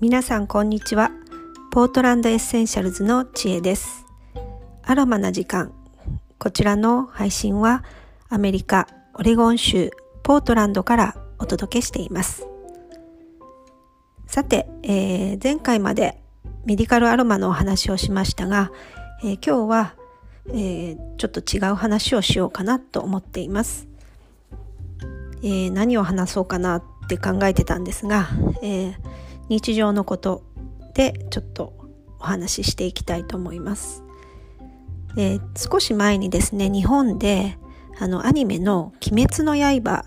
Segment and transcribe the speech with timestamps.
[0.00, 1.10] 皆さんこんにちは。
[1.70, 4.06] ポートランドエッセンシャルズの知恵です。
[4.82, 5.74] アロマな時間。
[6.38, 7.84] こちらの配信は
[8.30, 9.90] アメリカオレゴン州
[10.22, 12.46] ポートランドからお届けしています。
[14.26, 16.22] さて、えー、前回まで
[16.64, 18.72] メディカルアロマのお話をしましたが、
[19.22, 19.94] えー、今日は、
[20.48, 23.86] えー、ちょっと違う話をしようかなと思っています、
[25.42, 28.28] え、何を話そうかなって考えてたんですが、
[28.62, 28.94] え
[29.50, 30.42] 日常のこと
[30.94, 31.74] でちょっと
[32.18, 34.02] お話ししていきたいと思います、
[35.16, 37.58] え少し前にですね日本で
[37.98, 40.04] あのアニメの「鬼滅の刃」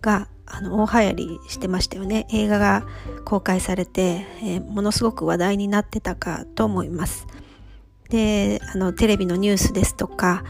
[0.00, 2.26] があの大流行りしてましたよね。
[2.32, 2.86] 映画が
[3.24, 7.26] 公開されて、えー、ものすごく話題になってたかと思います。
[8.08, 10.44] であのテレビのニュースですとか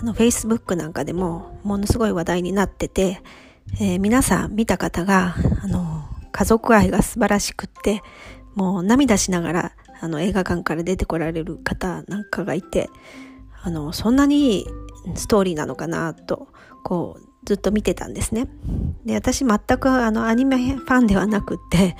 [0.00, 3.22] あのフェイスブックなんかでもものすごい話題になってて、
[3.78, 6.01] えー、皆さん見た方があの
[6.32, 8.02] 家族愛が素晴らしくって
[8.54, 12.88] もう涙しながらあの映画館から出てこられる方なんかがいて
[13.62, 14.66] あのそんなにいい
[15.14, 16.48] ストーリーなのかなと
[16.82, 18.48] こうずっと見てたんですね。
[19.04, 21.96] で、私全くあのアニメファンではなくって、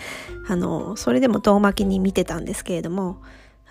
[0.48, 3.22] あの、それでも遠巻きに見てたんですけれども、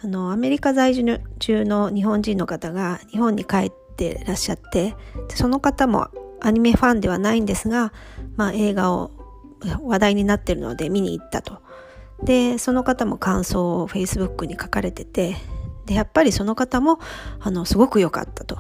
[0.04, 4.96] あの、アメリカ在住中の日本人の方が日本に帰ってらっしゃって、
[5.30, 6.10] その方も
[6.42, 7.94] アニメファンではないんですが、
[8.36, 9.12] まあ映画を
[9.84, 11.62] 話題になってるので見に行ったと。
[12.24, 15.36] で、その方も感想を Facebook に書かれてて、
[15.86, 17.00] で、やっぱりその方も、
[17.40, 18.58] あの、すごく良かったと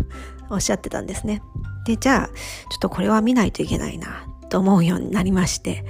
[0.50, 1.42] おっしゃってたんですね。
[1.86, 2.32] で、じゃあ、ちょ
[2.76, 5.84] っとこれは見ないといけないな、と思うようになりまして。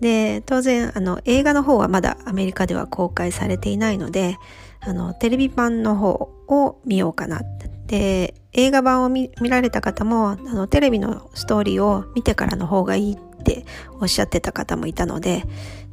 [0.00, 4.36] で、当然、あの、映画の方はまだアメリカでは公開されていないので、
[4.80, 7.40] あの、テレビ版の方を見ようかな。
[7.86, 13.18] で、映画版を見られた方も、あの、テレビのストーリーを見てからの方がいいっ
[13.48, 13.64] て
[14.00, 15.44] おっしゃってた方もいたので、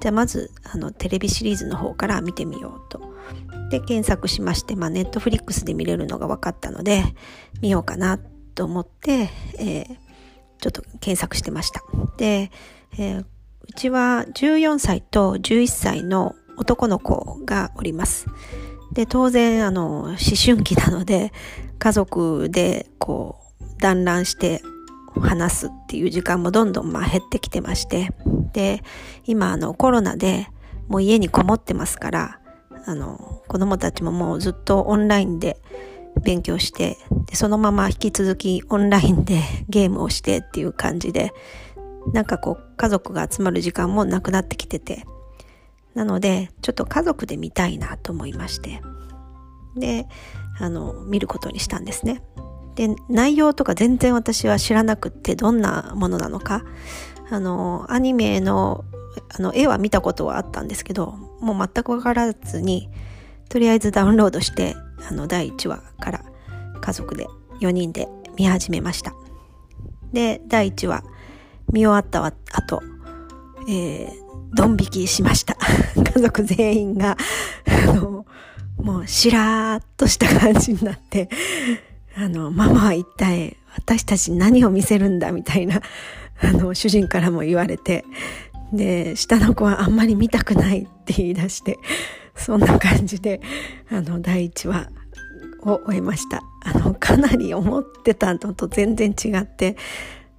[0.02, 3.16] じゃあまず、あの、テレビシリーズの方から見てみようと。
[3.70, 7.04] で、検索しまして、まあ、ネットフリックスで見れるのが分かったので、
[7.62, 8.20] 見ようかな
[8.54, 9.88] と思って、えー、
[10.60, 11.82] ちょっと検索してました。
[12.18, 12.52] で、
[12.98, 13.26] えー、う
[13.76, 18.28] ちは14歳と11歳の男の子がおります。
[18.94, 21.34] で、当然、あの、思春期なので、
[21.80, 23.46] 家族でこう、
[23.82, 24.62] 団らんして
[25.20, 28.10] 話すっていう時間もどんどんまあ減ってきてまして、
[28.54, 28.84] で、
[29.26, 30.48] 今あのコロナで
[30.88, 32.40] もう家にこもってますから、
[32.86, 35.62] あの、子供たちももうずっとオンラインで
[36.24, 41.34] 勉強してでそのまま引き続きオンラインで ゲームをしてっていう感じで
[42.14, 45.06] なんかこう家族が集まる時間もなくなってきてて
[45.94, 48.82] なのでちょっと家族で見たいなと思いまして
[49.76, 50.08] で
[50.60, 52.22] あの見ることにしたんですね。
[52.76, 56.64] で内容とか全然私は知らなくってどんなものなのか
[57.30, 58.86] あのアニメの
[59.38, 62.90] あの絵は見たことはあったんですけどもう全く分からずに
[63.48, 64.76] とりあえずダウンロードして
[65.10, 66.26] あの第1話から
[66.82, 67.28] 家族で
[67.62, 69.14] 4人で見始めました。
[70.14, 71.04] で、第1話
[71.72, 72.82] 見終わった後、
[73.70, 74.10] え、
[74.54, 75.58] ドン引きしました。
[75.96, 77.18] 家族全員が、
[77.88, 78.26] あの、
[78.78, 81.30] もうしらーっとした感じになって、
[82.18, 85.82] あの、ママは一体私たち何を見せるんだみたいな、
[86.42, 88.06] あの、主人からも言われて、
[88.72, 91.78] で、下の子はあんまり見たくないって言い出して、
[92.36, 93.42] そんな感じで、
[93.90, 94.90] あの、第1話
[95.64, 96.42] を終えました。
[96.64, 99.76] あの、かなり思ってたのと全然違って、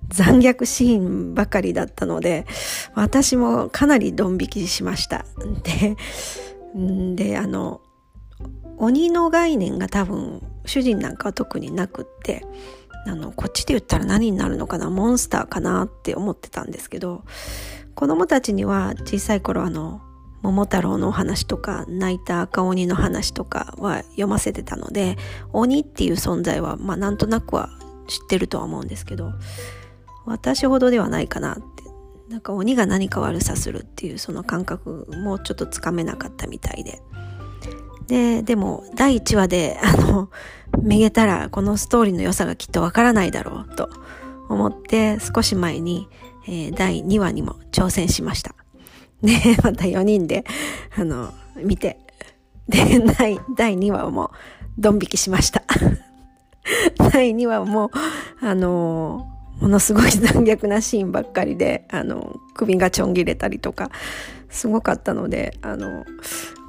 [0.08, 2.46] 残虐シーンばかりだったので、
[2.94, 5.26] 私もかなりドン引きしました。
[5.62, 5.96] で、
[7.14, 7.80] で、あの、
[8.78, 12.44] 鬼の概念が多分、主人なんかは特になくって、
[13.06, 17.24] あの、こっちで言ったら何になるのかな、モンスターかなって思ってたんですけど、
[17.94, 20.02] 子供たちには小さい頃あの、
[20.42, 25.16] 桃太郎のお話とか泣いた赤鬼の話とかは読ませてたので
[25.52, 27.68] 鬼っていう存在はまあなんとなくは
[28.06, 29.32] 知ってるとは思うんですけど
[30.24, 31.76] 私ほどではないかなって。
[32.28, 37.00] なんか鬼が何か悪さするっていうその感覚もちょっとつかめなかったみたいで。
[38.08, 40.30] ででも第1話であの
[40.82, 43.88] めげたらこのストーリーの良さがきっとわからないだろうと
[44.48, 46.08] 思って少し前に、
[46.46, 48.54] えー、第2話にも挑戦しました
[49.22, 49.32] で、
[49.62, 50.44] また4人で、
[50.96, 51.98] あの、見て、
[52.68, 54.30] で、第、第2話も、
[54.78, 55.62] ドン引きしました。
[57.12, 57.90] 第2話も、
[58.40, 59.26] あの、
[59.60, 63.90] ものすごい残虐なシーンばっかりで、あの、首がちょん切れたりとか、
[64.48, 66.04] すごかったので、あの、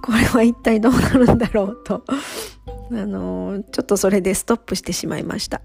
[0.01, 5.61] これは一体どうなるんだろうと、 あの、ちょっとそれでストップしてしまいました。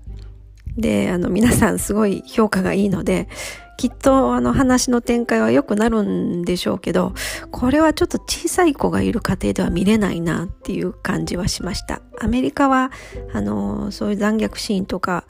[0.76, 3.28] で、あの、皆さんすごい評価がいいので、
[3.76, 7.14] きっとあの話の展開は良くなるんでしょうけど、
[7.50, 12.00] これはちょっと小さい子がいる家庭では見れないなっていう感じはしました。
[12.20, 12.90] アメリカは、
[13.32, 15.24] あの、そういう残虐シーンとか、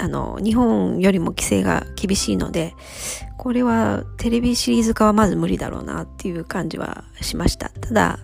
[0.00, 2.74] あの、日本よりも規制が厳しいので、
[3.38, 7.68] これはテレビシリーズ化はまず無理だろうなっていう感じはしました。
[7.68, 8.18] ただ、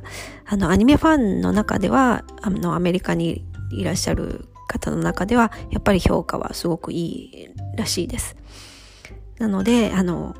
[0.46, 8.36] あの、アニメファンの中では、あの、アメリカにいらっしゃる方の中では、やっぱり評価はすごくいいらしいです。
[9.38, 10.34] なので、あの、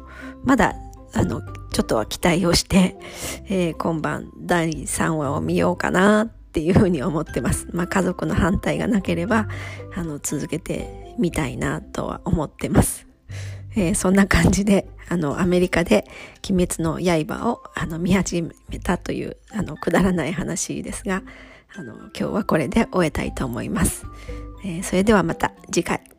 [0.44, 0.75] まだ、
[1.12, 1.43] あの、
[1.73, 2.97] ちょっとは期待をして、
[3.47, 7.69] えー、今晩第3話を見ようかなっていうふうに思ってます。
[7.73, 9.47] まあ、家族の反対がなければ、
[9.94, 13.06] あの、続けてみたいなとは思ってます。
[13.76, 16.05] えー、そんな感じで、あの、アメリカで
[16.49, 21.23] 鬼滅の刃を、あの、見始めたという、あの、くだらない話ですが、
[21.76, 24.05] あの、今日はこれで終えたいと思います。
[24.64, 26.10] えー、それではまた次回。